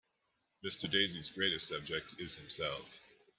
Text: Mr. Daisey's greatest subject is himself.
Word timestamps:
Mr. 0.65 0.89
Daisey's 0.91 1.29
greatest 1.29 1.67
subject 1.67 2.15
is 2.17 2.33
himself. 2.33 2.99